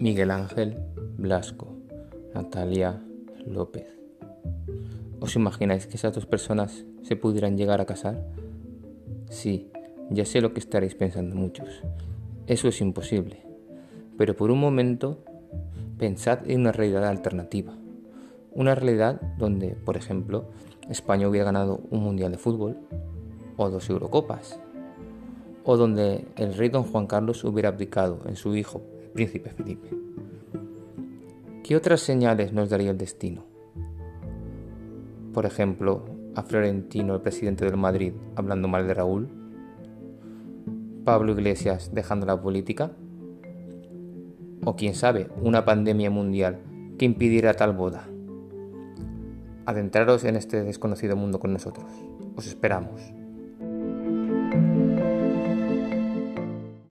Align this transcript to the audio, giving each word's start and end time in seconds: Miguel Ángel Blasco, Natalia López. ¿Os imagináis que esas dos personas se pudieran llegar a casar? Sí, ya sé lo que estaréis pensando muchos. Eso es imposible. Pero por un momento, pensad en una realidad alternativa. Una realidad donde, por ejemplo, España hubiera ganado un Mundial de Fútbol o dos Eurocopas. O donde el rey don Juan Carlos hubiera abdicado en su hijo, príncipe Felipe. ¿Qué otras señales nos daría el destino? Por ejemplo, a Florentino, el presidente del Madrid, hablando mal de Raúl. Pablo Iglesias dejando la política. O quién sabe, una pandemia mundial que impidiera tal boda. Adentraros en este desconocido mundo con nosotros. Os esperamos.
Miguel 0.00 0.30
Ángel 0.30 0.78
Blasco, 1.18 1.76
Natalia 2.32 3.02
López. 3.44 3.86
¿Os 5.20 5.36
imagináis 5.36 5.86
que 5.86 5.96
esas 5.98 6.14
dos 6.14 6.24
personas 6.24 6.86
se 7.02 7.16
pudieran 7.16 7.58
llegar 7.58 7.82
a 7.82 7.84
casar? 7.84 8.24
Sí, 9.28 9.70
ya 10.08 10.24
sé 10.24 10.40
lo 10.40 10.54
que 10.54 10.60
estaréis 10.60 10.94
pensando 10.94 11.36
muchos. 11.36 11.82
Eso 12.46 12.68
es 12.68 12.80
imposible. 12.80 13.42
Pero 14.16 14.34
por 14.34 14.50
un 14.50 14.58
momento, 14.58 15.22
pensad 15.98 16.50
en 16.50 16.60
una 16.62 16.72
realidad 16.72 17.04
alternativa. 17.04 17.74
Una 18.52 18.74
realidad 18.74 19.20
donde, 19.36 19.76
por 19.84 19.98
ejemplo, 19.98 20.46
España 20.88 21.28
hubiera 21.28 21.44
ganado 21.44 21.82
un 21.90 22.02
Mundial 22.02 22.32
de 22.32 22.38
Fútbol 22.38 22.78
o 23.58 23.68
dos 23.68 23.90
Eurocopas. 23.90 24.58
O 25.62 25.76
donde 25.76 26.26
el 26.36 26.54
rey 26.54 26.70
don 26.70 26.84
Juan 26.84 27.06
Carlos 27.06 27.44
hubiera 27.44 27.68
abdicado 27.68 28.20
en 28.24 28.36
su 28.36 28.56
hijo, 28.56 28.80
príncipe 29.12 29.50
Felipe. 29.50 29.88
¿Qué 31.62 31.76
otras 31.76 32.00
señales 32.00 32.52
nos 32.52 32.70
daría 32.70 32.90
el 32.90 32.98
destino? 32.98 33.44
Por 35.32 35.46
ejemplo, 35.46 36.04
a 36.34 36.42
Florentino, 36.42 37.14
el 37.14 37.20
presidente 37.20 37.64
del 37.64 37.76
Madrid, 37.76 38.12
hablando 38.34 38.68
mal 38.68 38.86
de 38.86 38.94
Raúl. 38.94 39.28
Pablo 41.04 41.32
Iglesias 41.32 41.90
dejando 41.94 42.26
la 42.26 42.40
política. 42.40 42.92
O 44.64 44.76
quién 44.76 44.94
sabe, 44.94 45.28
una 45.42 45.64
pandemia 45.64 46.10
mundial 46.10 46.58
que 46.98 47.04
impidiera 47.04 47.54
tal 47.54 47.72
boda. 47.72 48.08
Adentraros 49.66 50.24
en 50.24 50.36
este 50.36 50.62
desconocido 50.62 51.16
mundo 51.16 51.38
con 51.40 51.52
nosotros. 51.52 51.86
Os 52.36 52.46
esperamos. 52.46 53.12